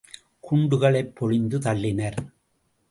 [0.39, 2.19] குண்டுகளை பொழிந்து தள்ளினர்.